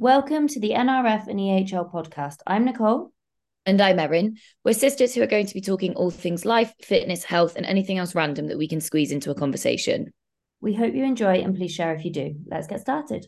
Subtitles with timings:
[0.00, 2.36] Welcome to the NRF and EHL podcast.
[2.46, 3.12] I'm Nicole.
[3.66, 4.38] And I'm Erin.
[4.64, 7.98] We're sisters who are going to be talking all things life, fitness, health, and anything
[7.98, 10.10] else random that we can squeeze into a conversation.
[10.62, 12.34] We hope you enjoy and please share if you do.
[12.46, 13.26] Let's get started.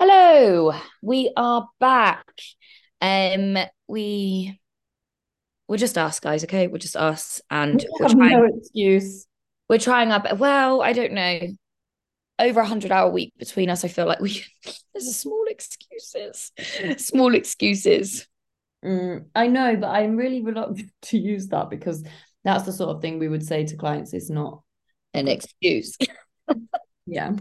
[0.00, 0.72] Hello,
[1.02, 2.26] we are back.
[3.00, 3.56] Um,
[3.86, 4.58] we
[5.68, 6.42] we're just us, guys.
[6.42, 8.30] Okay, we're just us, and We we're have trying.
[8.32, 9.28] no excuse.
[9.68, 10.82] We're trying our be- well.
[10.82, 11.38] I don't know.
[12.38, 13.84] Over a hundred hour week between us.
[13.84, 14.44] I feel like we
[14.92, 16.52] there's a small excuses,
[16.98, 18.26] small excuses.
[18.84, 22.04] Mm, I know, but I'm really reluctant to use that because
[22.44, 24.12] that's the sort of thing we would say to clients.
[24.12, 24.62] It's not.
[25.14, 25.96] An excuse.
[27.06, 27.32] Yeah.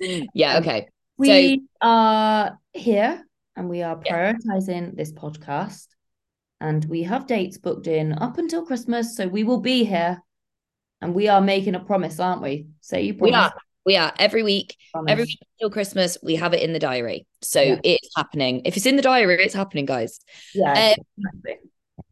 [0.34, 0.58] yeah.
[0.58, 0.88] Okay.
[1.16, 3.24] We are here
[3.56, 4.32] and we are Yeah.
[4.32, 5.88] prioritizing this podcast.
[6.60, 9.16] And we have dates booked in up until Christmas.
[9.16, 10.22] So we will be here.
[11.00, 12.68] And we are making a promise, aren't we?
[12.80, 13.50] Say you promise.
[13.90, 14.76] We are every week.
[14.92, 15.10] promise.
[15.10, 17.26] Every week until Christmas, we have it in the diary.
[17.42, 17.80] So Yeah.
[17.82, 18.62] it's happening.
[18.64, 20.20] If it's in the diary, it's happening, guys.
[20.54, 20.94] Yeah.
[20.96, 21.54] Um.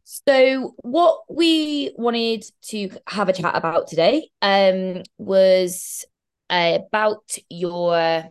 [0.03, 6.05] So what we wanted to have a chat about today um was
[6.51, 8.25] about your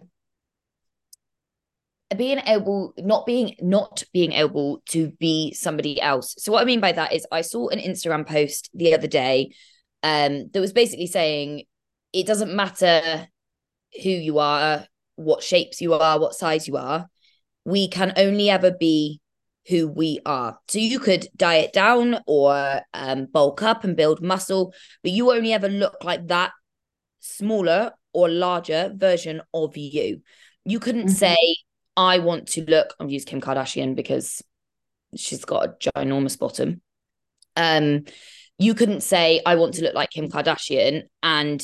[2.18, 6.36] being able not being not being able to be somebody else.
[6.38, 9.54] So what I mean by that is I saw an Instagram post the other day
[10.04, 11.64] um that was basically saying
[12.12, 13.30] it doesn't matter
[14.04, 14.86] who you are,
[15.16, 17.08] what shapes you are, what size you are.
[17.66, 19.20] We can only ever be
[19.68, 20.58] who we are.
[20.70, 25.52] So you could diet down or um, bulk up and build muscle, but you only
[25.52, 26.52] ever look like that
[27.20, 30.22] smaller or larger version of you.
[30.64, 31.12] You couldn't Mhm.
[31.12, 31.58] say,
[31.98, 34.42] I want to look, I'm use Kim Kardashian because
[35.16, 36.82] she's got a ginormous bottom.
[37.56, 38.06] Um,
[38.58, 41.62] you couldn't say, I want to look like Kim Kardashian and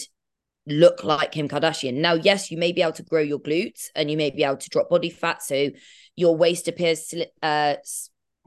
[0.66, 1.96] look like Kim Kardashian.
[1.96, 4.58] Now, yes, you may be able to grow your glutes and you may be able
[4.58, 5.44] to drop body fat.
[5.44, 5.70] So
[6.16, 7.76] your waist appears sli- uh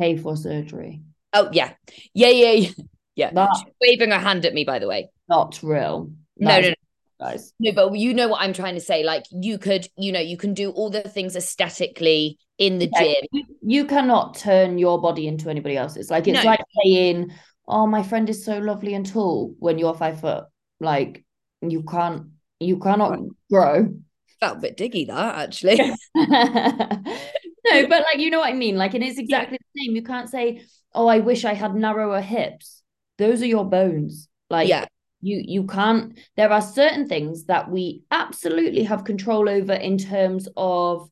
[0.01, 1.03] Pay for surgery.
[1.33, 1.73] oh yeah.
[2.15, 2.71] Yeah, yeah, yeah.
[3.17, 3.31] Yeah.
[3.33, 5.09] That- She's waving her hand at me, by the way.
[5.29, 6.11] Not real.
[6.37, 6.75] No, no, is-
[7.19, 7.53] Guys.
[7.59, 9.03] No, but you know what I'm trying to say.
[9.03, 13.03] Like you could, you know, you can do all the things aesthetically in the Yeah,
[13.03, 13.15] gym.
[13.33, 16.11] you, you cannot turn your body into anybody else's.
[16.11, 16.51] Like it's No.
[16.51, 17.33] like saying,
[17.67, 20.45] "Oh, my friend is so lovely and tall." When you're five foot,
[20.79, 21.25] like
[21.63, 22.29] you can't,
[22.61, 23.19] you cannot
[23.51, 23.95] grow.
[24.41, 25.77] Felt a bit diggy that actually.
[26.15, 28.77] no, but like you know what I mean.
[28.77, 29.97] Like, and it's exactly the same.
[29.97, 30.63] You can't say,
[30.95, 32.83] "Oh, I wish I had narrower hips."
[33.19, 34.29] Those are your bones.
[34.51, 34.85] Like, yeah.
[35.23, 36.19] you you can't.
[36.37, 41.09] There are certain things that we absolutely have control over in terms of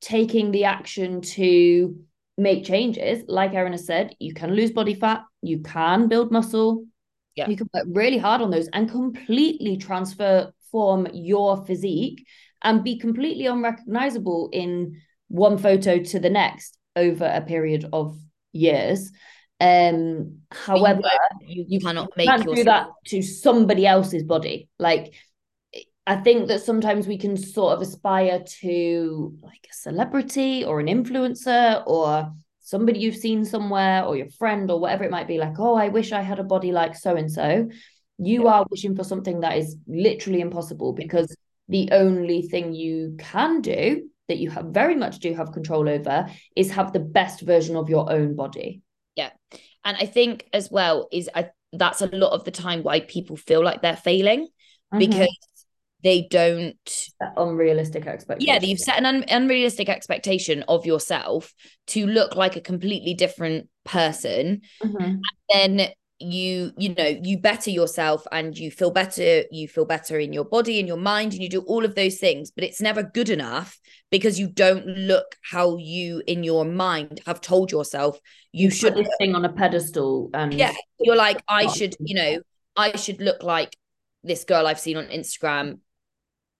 [0.00, 1.96] taking the action to
[2.38, 3.24] make changes.
[3.28, 6.86] Like Erin has said, you can lose body fat, you can build muscle.
[7.36, 7.48] Yeah.
[7.48, 12.26] You can work really hard on those and completely transfer form your physique
[12.62, 18.18] and be completely unrecognizable in one photo to the next over a period of
[18.52, 19.10] years.
[19.60, 21.02] Um, however,
[21.46, 24.68] you, you cannot make can't do that to somebody else's body.
[24.78, 25.14] Like,
[26.06, 30.86] I think that sometimes we can sort of aspire to like a celebrity or an
[30.86, 32.32] influencer or
[32.70, 35.38] somebody you've seen somewhere or your friend or whatever it might be.
[35.38, 37.68] Like, oh, I wish I had a body like so and so.
[38.18, 41.34] You are wishing for something that is literally impossible because
[41.68, 46.26] the only thing you can do that you have very much do have control over
[46.54, 48.82] is have the best version of your own body.
[49.16, 49.30] Yeah
[49.84, 53.36] and I think as well is I that's a lot of the time why people
[53.36, 54.48] feel like they're failing
[54.92, 54.98] Mhm.
[54.98, 55.36] because
[56.02, 56.76] they don't
[57.36, 58.46] unrealistic expectation.
[58.54, 61.52] yeah, you've set an un- unrealistic expectation of yourself
[61.88, 64.62] to look like a completely different person.
[64.82, 65.20] Mhm.
[65.52, 65.88] Then
[66.22, 69.44] you, you know, you better yourself and you feel better.
[69.50, 72.18] You feel better in your body and your mind, and you do all of those
[72.18, 72.50] things.
[72.50, 73.78] But it's never good enough
[74.10, 78.20] because you don't look how you, in your mind, have told yourself
[78.52, 78.94] you You should.
[78.96, 82.40] this thing on a pedestal and Yeah, you're like, I should, you know,
[82.76, 83.74] I should look like
[84.22, 85.78] this girl I've seen on Instagram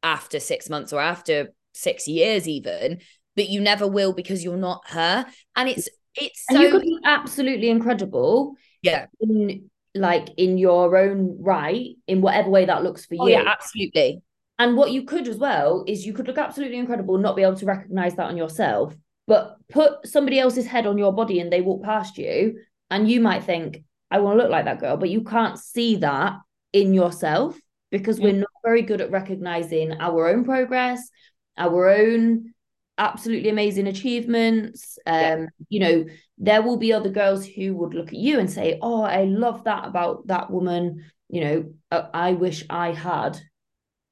[0.02, 3.00] after six months or after six years, even,
[3.36, 5.26] but you never will because you're not her.
[5.56, 11.36] And it's it's and you could be absolutely incredible yeah, in like in your own
[11.40, 13.34] right in whatever way that looks for oh you.
[13.34, 14.22] yeah, absolutely.
[14.58, 17.56] And what you could as well is you could look absolutely incredible, not be able
[17.56, 18.94] to recognize that on yourself,
[19.26, 22.60] but put somebody else's head on your body and they walk past you,
[22.90, 25.96] and you might think, I want to look like that girl, but you can't see
[25.96, 26.34] that
[26.72, 27.58] in yourself
[27.90, 31.08] because we're not very good at recognizing our own progress,
[31.56, 32.52] our own
[32.98, 34.98] absolutely amazing achievements.
[35.06, 35.46] Um, Yeah.
[35.68, 36.04] you know,
[36.38, 39.64] there will be other girls who would look at you and say, Oh, I love
[39.64, 41.04] that about that woman.
[41.28, 43.38] You know, uh, I wish I had,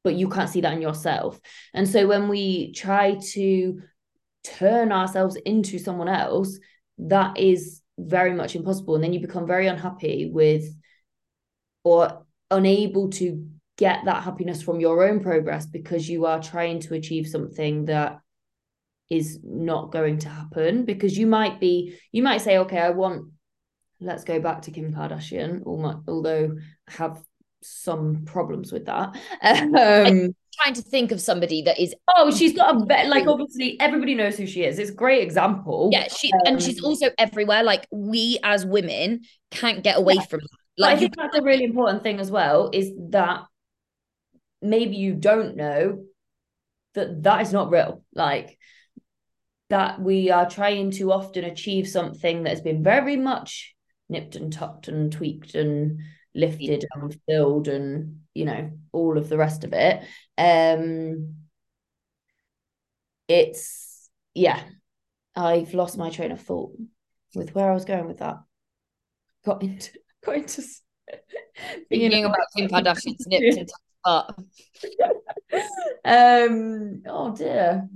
[0.04, 1.40] but you can't see that in yourself.
[1.74, 3.82] And so when we try to
[4.44, 6.58] turn ourselves into someone else,
[6.98, 8.94] that is very much impossible.
[8.94, 10.64] And then you become very unhappy with
[11.84, 13.46] or unable to
[13.78, 18.18] get that happiness from your own progress because you are trying to achieve something that
[19.08, 20.84] is not going to happen.
[20.84, 23.30] Because you might be you might say okay i want
[24.00, 26.56] let's go back to kim kardashian although
[26.88, 27.20] i have
[27.60, 29.16] some problems with that.
[29.42, 33.78] Um trying to think of somebody that is oh she's got a bit like obviously
[33.80, 34.78] everybody knows who she is.
[34.78, 35.90] It's a great example.
[35.92, 37.62] Yeah she um, and she's also everywhere.
[37.62, 40.22] Like we as women can't get away yeah.
[40.22, 40.58] from that.
[40.78, 43.42] Like I think that's a really important thing as well is that
[44.62, 46.04] maybe you don't know
[46.94, 48.02] that that is not real.
[48.14, 48.58] Like
[49.70, 53.74] that we are trying to often achieve something that has been very much
[54.08, 56.00] nipped and tucked and tweaked and
[56.34, 60.02] lifted and filled and you know all of the rest of it.
[60.36, 61.34] Um
[63.28, 64.62] it's yeah
[65.36, 66.72] i've lost my train of thought
[67.34, 68.38] with where i was going with that.
[69.44, 69.92] Got into
[70.24, 70.62] got into
[71.88, 74.26] thinking about Kim Kardashian's nipped and tucked um
[77.06, 77.88] oh dear.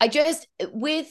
[0.00, 1.08] I just with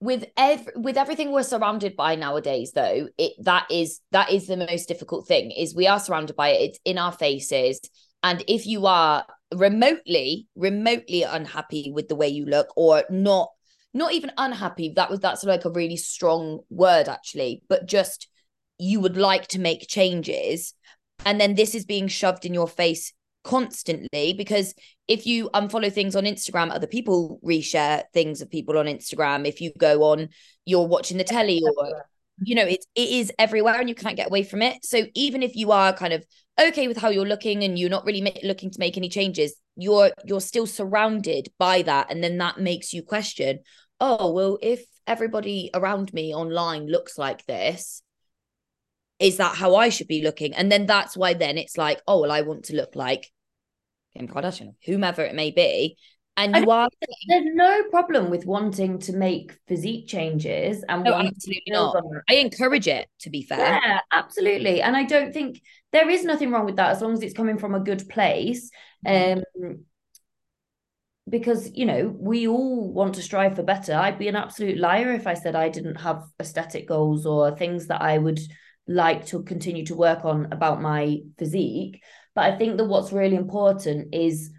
[0.00, 4.56] with every with everything we're surrounded by nowadays though it that is that is the
[4.56, 6.70] most difficult thing is we are surrounded by it.
[6.70, 7.80] It's in our faces.
[8.22, 13.48] And if you are remotely remotely unhappy with the way you look or not
[13.92, 18.28] not even unhappy that was that's like a really strong word actually but just
[18.78, 20.74] you would like to make changes
[21.24, 23.12] and then this is being shoved in your face
[23.42, 24.74] constantly because
[25.08, 29.46] if you unfollow things on Instagram, other people reshare things of people on Instagram.
[29.46, 30.28] If you go on,
[30.64, 32.04] you're watching the telly or
[32.42, 34.84] you know, it it is everywhere and you can't get away from it.
[34.84, 36.24] So even if you are kind of
[36.60, 39.54] okay with how you're looking and you're not really ma- looking to make any changes,
[39.76, 43.60] you're you're still surrounded by that, and then that makes you question.
[44.00, 48.02] Oh well, if everybody around me online looks like this,
[49.20, 50.54] is that how I should be looking?
[50.54, 53.30] And then that's why then it's like, oh, well, I want to look like
[54.16, 55.96] Kim Kardashian, whomever it may be.
[56.36, 56.88] And you are
[57.28, 62.02] there's no problem with wanting to make physique changes and no, absolutely not.
[62.30, 63.58] I encourage it to be fair.
[63.58, 64.80] Yeah, absolutely.
[64.80, 65.60] And I don't think
[65.92, 68.70] there is nothing wrong with that as long as it's coming from a good place.
[69.06, 69.64] Mm-hmm.
[69.64, 69.84] Um
[71.28, 75.12] because you know we all want to strive for better i'd be an absolute liar
[75.12, 78.40] if i said i didn't have aesthetic goals or things that i would
[78.90, 82.02] like to continue to work on about my physique.
[82.34, 84.50] But I think that what's really important is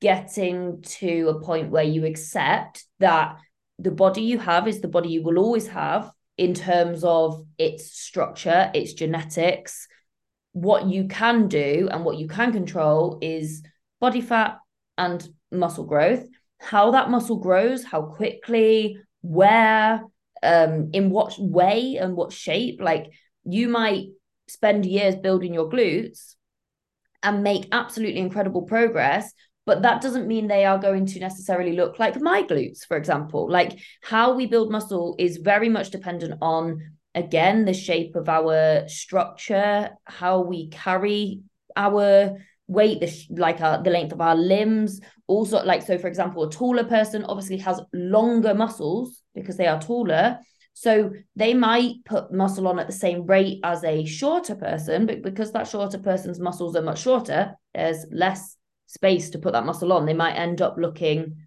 [0.00, 3.38] getting to a point where you accept that
[3.78, 7.98] the body you have is the body you will always have in terms of its
[7.98, 9.88] structure, its genetics.
[10.52, 13.62] What you can do and what you can control is
[14.00, 14.58] body fat
[14.98, 16.26] and muscle growth.
[16.60, 20.02] How that muscle grows, how quickly, where,
[20.44, 22.80] um, in what way and what shape.
[22.80, 23.10] Like
[23.44, 24.08] you might
[24.48, 26.34] spend years building your glutes
[27.22, 29.32] and make absolutely incredible progress
[29.66, 33.50] but that doesn't mean they are going to necessarily look like my glutes for example
[33.50, 36.78] like how we build muscle is very much dependent on
[37.14, 41.40] again the shape of our structure how we carry
[41.76, 46.44] our weight the like our, the length of our limbs also like so for example
[46.44, 50.38] a taller person obviously has longer muscles because they are taller.
[50.76, 55.22] So they might put muscle on at the same rate as a shorter person but
[55.22, 59.92] because that shorter person's muscles are much shorter there's less space to put that muscle
[59.92, 60.06] on.
[60.06, 61.46] They might end up looking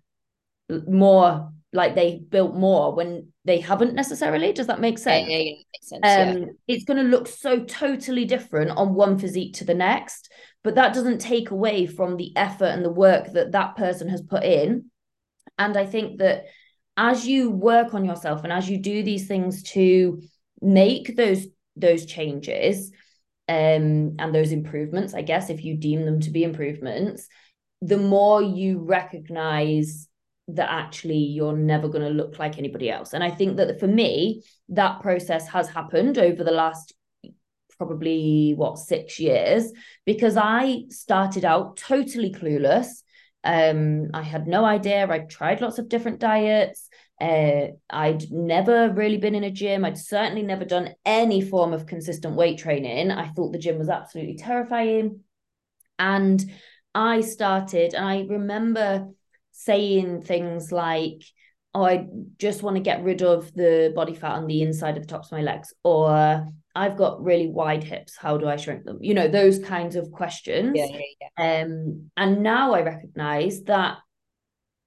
[0.88, 4.52] more like they built more when they haven't necessarily.
[4.52, 5.30] Does that make sense?
[5.30, 5.80] Yeah, yeah, yeah.
[5.82, 6.46] Sense, um, yeah.
[6.68, 10.30] It's going to look so totally different on one physique to the next,
[10.64, 14.22] but that doesn't take away from the effort and the work that that person has
[14.22, 14.92] put in.
[15.58, 16.46] And I think that
[16.98, 20.22] as you work on yourself and as you do these things to
[20.62, 22.92] make those those changes
[23.48, 27.28] um, and those improvements, I guess, if you deem them to be improvements,
[27.82, 30.10] the more you recognize
[30.50, 33.14] that actually you're never going to look like anybody else.
[33.14, 36.94] And I think that for me, that process has happened over the last
[37.78, 39.72] probably what six years
[40.06, 42.88] because I started out totally clueless.
[43.44, 45.08] Um, I had no idea.
[45.10, 46.90] I tried lots of different diets.
[47.20, 49.86] Uh, I'd never really been in a gym.
[49.86, 53.12] I'd certainly never done any form of consistent weight training.
[53.12, 55.22] I thought the gym was absolutely terrifying.
[56.00, 56.44] And
[56.94, 59.10] I started, and I remember
[59.58, 61.24] saying things like,
[61.74, 65.04] oh, I just want to get rid of the body fat on the inside of
[65.04, 68.16] the tops of my legs, or I've got really wide hips.
[68.16, 69.00] How do I shrink them?
[69.02, 70.76] You know, those kinds of questions.
[70.76, 71.64] Yeah, yeah, yeah.
[71.64, 73.98] Um, and now I recognize that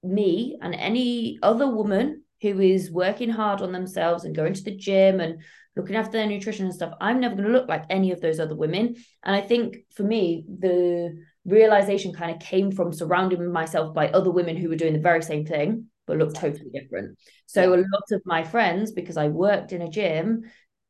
[0.04, 4.76] me and any other woman who is working hard on themselves and going to the
[4.76, 5.42] gym and
[5.76, 8.38] looking after their nutrition and stuff, I'm never going to look like any of those
[8.38, 8.94] other women.
[9.24, 14.30] And I think for me, the realization kind of came from surrounding myself by other
[14.30, 17.16] women who were doing the very same thing but looked totally different.
[17.46, 17.80] So yeah.
[17.80, 20.42] a lot of my friends, because I worked in a gym,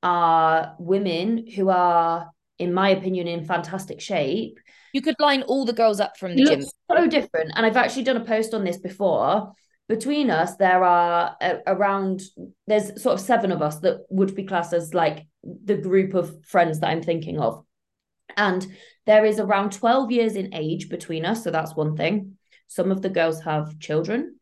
[0.02, 4.59] are women who are, in my opinion, in fantastic shape.
[4.95, 6.62] You could line all the girls up from the gym.
[6.62, 7.52] So different.
[7.55, 9.52] And I've actually done a post on this before.
[9.88, 12.23] Between us, there are uh, around,
[12.67, 16.35] there's sort of seven of us that would be classed as like the group of
[16.47, 17.62] friends that I'm thinking of.
[18.37, 18.67] And
[19.07, 21.45] there is around 12 years in age between us.
[21.45, 22.37] So that's one thing.
[22.69, 24.37] Some of the girls have children,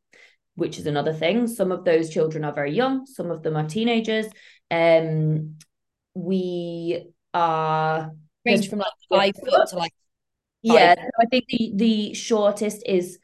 [0.55, 1.47] which is another thing.
[1.47, 4.27] Some of those children are very young, some of them are teenagers.
[4.71, 5.57] Um,
[6.15, 8.11] we are
[8.45, 9.93] range from like five foot to like
[10.63, 10.95] yeah.
[10.95, 13.19] So I think the the shortest is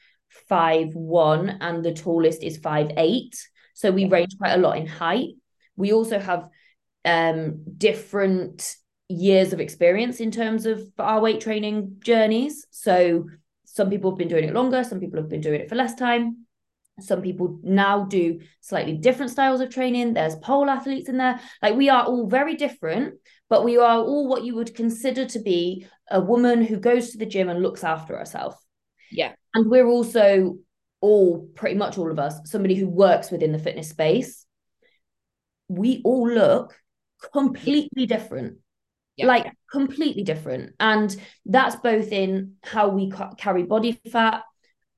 [0.49, 3.37] five one and the tallest is five eight.
[3.75, 5.35] So we range quite a lot in height.
[5.77, 6.49] We also have
[7.05, 8.77] um different
[9.09, 12.67] years of experience in terms of our weight training journeys.
[12.71, 13.29] So
[13.65, 15.95] some people have been doing it longer, some people have been doing it for less
[15.95, 16.47] time.
[17.01, 20.15] Some people now do slightly different styles of training.
[20.15, 21.41] There's pole athletes in there.
[21.61, 23.15] Like we are all very different,
[23.49, 27.19] but we are all what you would consider to be a woman who goes to
[27.19, 28.57] the gym and looks after herself.
[29.11, 29.33] Yeah.
[29.55, 30.59] And we're also
[31.01, 34.47] all, pretty much all of us, somebody who works within the fitness space.
[35.67, 36.77] We all look
[37.33, 38.59] completely different
[39.17, 39.27] yeah.
[39.27, 41.17] like completely different and
[41.47, 44.43] that's both in how we ca- carry body fat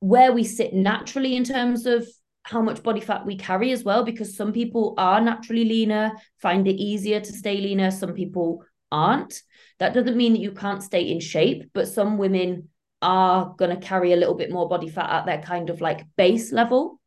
[0.00, 2.06] where we sit naturally in terms of
[2.42, 6.68] how much body fat we carry as well because some people are naturally leaner find
[6.68, 9.42] it easier to stay leaner some people aren't
[9.78, 12.68] that doesn't mean that you can't stay in shape but some women
[13.02, 16.06] are going to carry a little bit more body fat at their kind of like
[16.16, 17.00] base level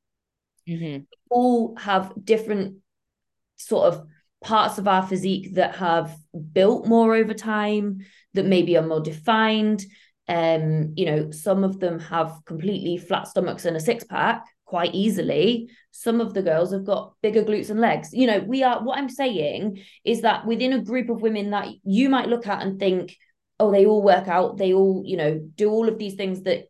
[0.67, 1.03] mm-hmm.
[1.29, 2.77] all have different
[3.55, 4.05] sort of
[4.41, 6.15] parts of our physique that have
[6.53, 7.99] built more over time,
[8.33, 9.85] that maybe are more defined.
[10.27, 14.93] Um, you know, some of them have completely flat stomachs and a six pack quite
[14.93, 15.69] easily.
[15.91, 18.09] Some of the girls have got bigger glutes and legs.
[18.13, 21.67] You know, we are what I'm saying is that within a group of women that
[21.83, 23.15] you might look at and think,
[23.59, 26.65] oh, they all work out, they all, you know, do all of these things that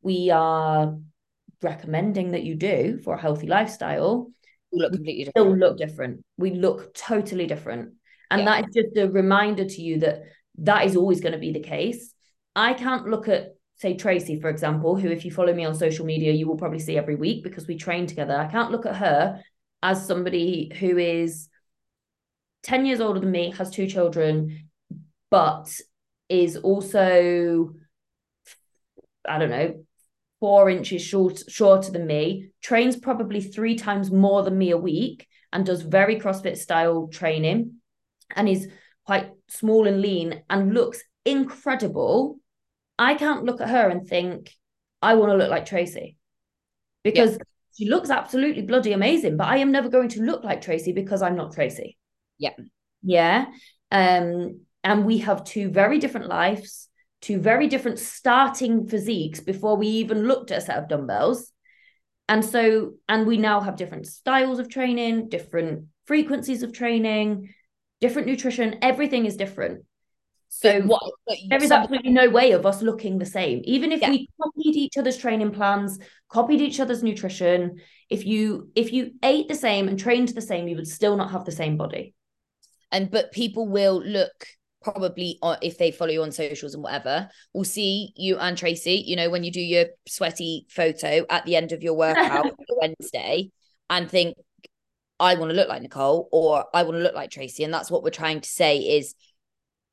[0.00, 0.96] we are
[1.62, 4.30] recommending that you do for a healthy lifestyle
[4.76, 5.46] look completely different.
[5.46, 6.24] Still look different.
[6.36, 7.94] We look totally different.
[8.30, 8.44] And yeah.
[8.46, 10.22] that is just a reminder to you that
[10.58, 12.12] that is always going to be the case.
[12.56, 16.06] I can't look at, say, Tracy, for example, who, if you follow me on social
[16.06, 18.36] media, you will probably see every week because we train together.
[18.36, 19.42] I can't look at her
[19.82, 21.48] as somebody who is
[22.62, 24.68] 10 years older than me, has two children,
[25.30, 25.68] but
[26.28, 27.74] is also,
[29.28, 29.84] I don't know,
[30.44, 35.26] four inches short, shorter than me, trains probably three times more than me a week,
[35.54, 37.76] and does very CrossFit style training,
[38.36, 38.68] and is
[39.06, 42.38] quite small and lean and looks incredible.
[42.98, 44.52] I can't look at her and think,
[45.00, 46.18] I want to look like Tracy
[47.02, 47.44] because yeah.
[47.78, 51.22] she looks absolutely bloody amazing, but I am never going to look like Tracy because
[51.22, 51.96] I'm not Tracy.
[52.36, 52.52] Yeah.
[53.02, 53.46] Yeah.
[53.90, 56.90] Um, and we have two very different lives
[57.24, 61.50] two very different starting physiques before we even looked at a set of dumbbells.
[62.28, 67.54] And so, and we now have different styles of training, different frequencies of training,
[68.00, 68.78] different nutrition.
[68.82, 69.84] Everything is different.
[70.50, 71.02] So what,
[71.48, 73.62] there is absolutely no way of us looking the same.
[73.64, 74.10] Even if yeah.
[74.10, 79.48] we copied each other's training plans, copied each other's nutrition, if you if you ate
[79.48, 82.14] the same and trained the same, you would still not have the same body.
[82.92, 84.46] And but people will look
[84.84, 89.02] probably uh, if they follow you on socials and whatever will see you and Tracy
[89.06, 93.50] you know when you do your sweaty photo at the end of your workout Wednesday
[93.90, 94.36] and think
[95.20, 97.64] I want to look like Nicole or I want to look like Tracy.
[97.64, 99.14] And that's what we're trying to say is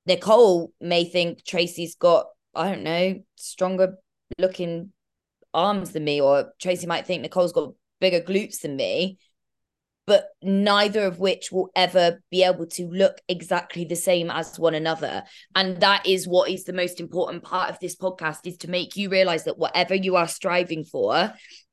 [0.05, 3.98] Nicole may think Tracy's got I don't know stronger
[4.38, 4.91] looking
[5.53, 9.19] arms than me or Tracy might think Nicole's got bigger glutes than me
[10.11, 14.75] but neither of which will ever be able to look exactly the same as one
[14.75, 15.23] another.
[15.55, 18.97] And that is what is the most important part of this podcast is to make
[18.97, 21.31] you realize that whatever you are striving for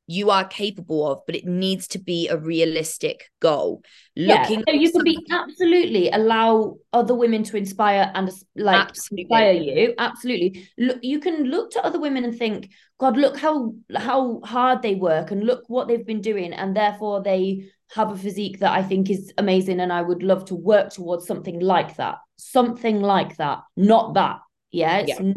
[0.08, 3.82] you are capable of, but it needs to be a realistic goal.
[4.16, 9.22] Looking yeah, so you can be absolutely allow other women to inspire and like absolutely.
[9.24, 9.94] inspire you.
[9.98, 10.68] Absolutely.
[10.78, 14.94] Look, you can look to other women and think, God, look how how hard they
[14.94, 18.82] work and look what they've been doing, and therefore they have a physique that I
[18.82, 22.16] think is amazing, and I would love to work towards something like that.
[22.36, 24.38] Something like that, not that.
[24.70, 25.32] Yeah, it's yeah.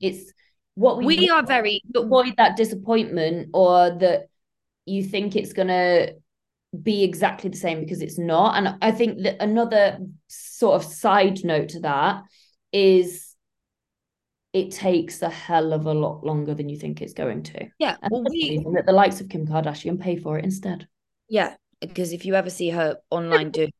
[0.00, 0.32] it's
[0.76, 4.28] what we, we are very avoid that disappointment or that
[4.84, 6.14] you think it's going to
[6.82, 8.56] be exactly the same because it's not.
[8.56, 12.22] And I think that another sort of side note to that
[12.72, 13.34] is
[14.52, 17.68] it takes a hell of a lot longer than you think it's going to.
[17.78, 17.96] Yeah.
[18.10, 20.86] well, we that the likes of Kim Kardashian pay for it instead.
[21.28, 23.72] Yeah, because if you ever see her online doing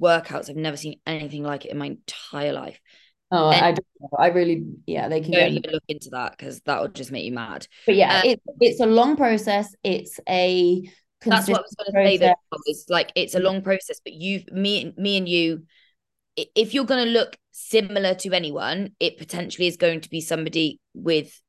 [0.00, 2.80] workouts, I've never seen anything like it in my entire life.
[3.32, 4.08] Oh, and I don't know.
[4.18, 7.24] I really, yeah, they can don't even look into that because that would just make
[7.24, 7.66] you mad.
[7.86, 9.74] But yeah, um, it's it's a long process.
[9.82, 10.82] It's a
[11.24, 12.16] that's what I was going to say.
[12.18, 15.64] Though, is like it's a long process, but you, me, me, and you,
[16.36, 20.80] if you're going to look similar to anyone, it potentially is going to be somebody
[20.94, 21.40] with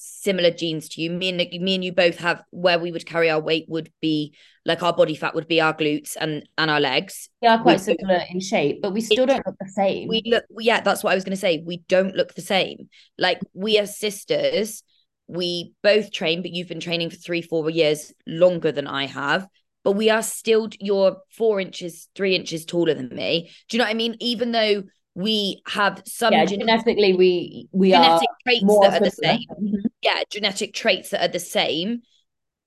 [0.00, 1.10] similar genes to you.
[1.10, 4.34] Me and me and you both have where we would carry our weight would be
[4.64, 7.28] like our body fat would be our glutes and and our legs.
[7.42, 10.08] We are quite we, similar in shape, but we still don't look the same.
[10.08, 11.62] We look yeah, that's what I was going to say.
[11.64, 12.88] We don't look the same.
[13.18, 14.82] Like we are sisters.
[15.28, 19.46] We both train, but you've been training for three, four years longer than I have
[19.82, 23.50] but we are still you're four inches, three inches taller than me.
[23.68, 24.16] Do you know what I mean?
[24.20, 24.82] Even though
[25.14, 29.40] we have some yeah, gen- genetically we we genetic traits that are the same.
[29.50, 29.86] Mm-hmm.
[30.02, 32.02] Yeah, genetic traits that are the same.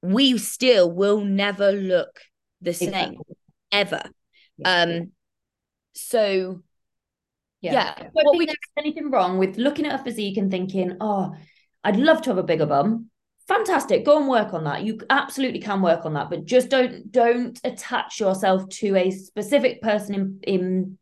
[0.01, 2.19] We still will never look
[2.61, 3.35] the same exactly.
[3.71, 4.03] ever.
[4.65, 5.11] Um
[5.93, 6.61] so
[7.61, 7.73] yeah.
[7.73, 8.09] yeah.
[8.13, 11.33] Don't think there's anything wrong with looking at a physique and thinking, oh,
[11.83, 13.09] I'd love to have a bigger bum
[13.47, 17.11] fantastic go and work on that you absolutely can work on that but just don't
[17.11, 20.97] don't attach yourself to a specific person in in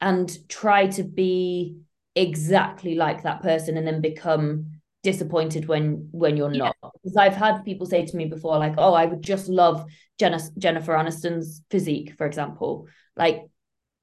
[0.00, 1.78] and try to be
[2.14, 4.66] exactly like that person and then become
[5.02, 6.74] disappointed when when you're not.
[6.82, 9.84] Because i've had people say to me before like oh i would just love
[10.18, 12.88] Jenna, jennifer aniston's physique for example.
[13.16, 13.42] Like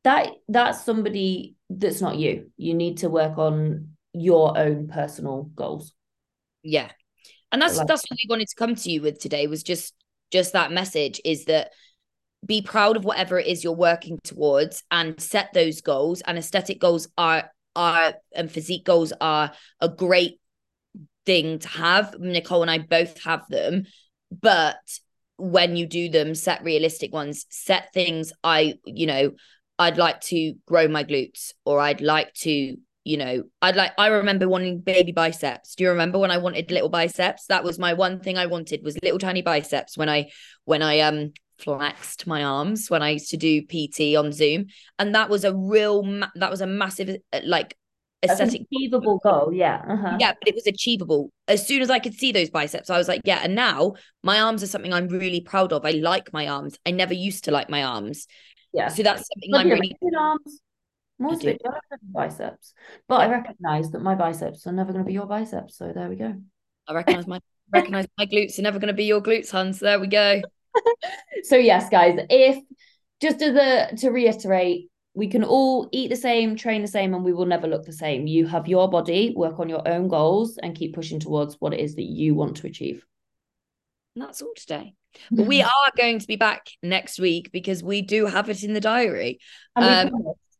[0.03, 2.51] that that's somebody that's not you.
[2.57, 5.93] You need to work on your own personal goals.
[6.61, 6.91] Yeah.
[7.51, 9.93] And that's like, that's what we wanted to come to you with today was just
[10.31, 11.71] just that message is that
[12.45, 16.79] be proud of whatever it is you're working towards and set those goals and aesthetic
[16.79, 20.39] goals are are and physique goals are a great
[21.25, 23.85] thing to have nicole and i both have them
[24.31, 24.77] but
[25.37, 29.31] when you do them set realistic ones set things i you know
[29.79, 34.07] i'd like to grow my glutes or i'd like to you know, I'd like I
[34.07, 35.75] remember wanting baby biceps.
[35.75, 37.47] Do you remember when I wanted little biceps?
[37.47, 40.31] That was my one thing I wanted was little tiny biceps when I
[40.63, 44.65] when I um flexed my arms when I used to do PT on Zoom.
[44.99, 47.77] And that was a real ma- that was a massive uh, like
[48.23, 49.51] aesthetic achievable goal.
[49.53, 49.83] Yeah.
[49.87, 50.17] Uh-huh.
[50.19, 51.31] Yeah, but it was achievable.
[51.47, 53.39] As soon as I could see those biceps, I was like, yeah.
[53.43, 55.85] And now my arms are something I'm really proud of.
[55.85, 56.77] I like my arms.
[56.85, 58.27] I never used to like my arms.
[58.73, 58.87] Yeah.
[58.87, 60.59] So that's something but I'm really arms.
[61.19, 61.61] Most of it
[62.11, 62.73] biceps.
[63.07, 63.27] But yeah.
[63.27, 65.77] I recognize that my biceps are never going to be your biceps.
[65.77, 66.35] So there we go.
[66.87, 67.39] I recognize my
[67.71, 69.79] recognize my glutes are never going to be your glutes, Hans.
[69.79, 70.41] There we go.
[71.43, 72.63] so yes, guys, if
[73.21, 77.23] just as a to reiterate, we can all eat the same, train the same, and
[77.23, 78.25] we will never look the same.
[78.25, 81.79] You have your body, work on your own goals, and keep pushing towards what it
[81.79, 83.05] is that you want to achieve.
[84.15, 84.93] And that's all today.
[85.31, 88.73] But we are going to be back next week because we do have it in
[88.73, 89.39] the diary.
[89.75, 90.11] Um,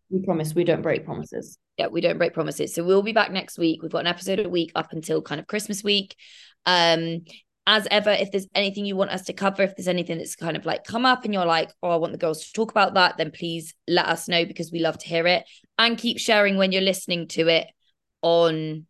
[0.10, 1.58] we promise we don't break promises.
[1.78, 2.76] Yeah, we don't break promises.
[2.76, 3.82] So we'll be back next week.
[3.82, 6.16] We've got an episode a week up until kind of Christmas week.
[6.68, 7.24] Um,
[7.66, 10.58] as ever, if there's anything you want us to cover, if there's anything that's kind
[10.58, 12.96] of like come up and you're like, oh, I want the girls to talk about
[12.96, 15.46] that, then please let us know because we love to hear it.
[15.78, 17.68] And keep sharing when you're listening to it
[18.22, 18.86] on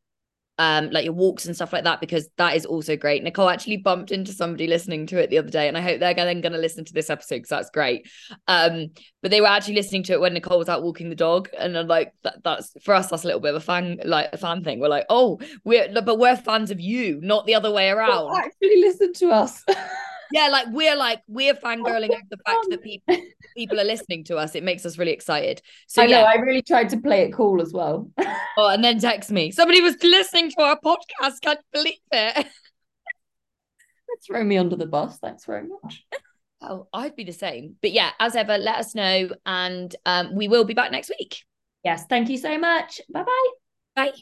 [0.60, 3.24] um like your walks and stuff like that because that is also great.
[3.24, 6.14] Nicole actually bumped into somebody listening to it the other day and i hope they're
[6.14, 8.08] then going to listen to this episode because that's great.
[8.48, 8.90] Um
[9.22, 11.78] but they were actually listening to it when nicole was out walking the dog and
[11.78, 14.38] I'm like that, that's for us that's a little bit of a fan like a
[14.38, 14.80] fan thing.
[14.80, 18.36] We're like oh we're but we're fans of you not the other way around.
[18.38, 19.64] actually listen to us
[20.34, 23.16] yeah, like we're like we're fangirling over the fact that people
[23.56, 24.56] people are listening to us.
[24.56, 25.62] It makes us really excited.
[25.88, 26.26] So I know yeah.
[26.26, 28.10] I really tried to play it cool as well.
[28.58, 29.52] oh, and then text me.
[29.52, 31.40] Somebody was listening to our podcast.
[31.44, 32.48] Can't believe it.
[34.26, 35.20] Throw me under the bus.
[35.20, 36.04] Thanks very much.
[36.62, 37.76] Oh, I'd be the same.
[37.80, 41.44] But yeah, as ever, let us know, and um, we will be back next week.
[41.84, 43.02] Yes, thank you so much.
[43.12, 43.50] Bye-bye.
[43.96, 44.14] Bye.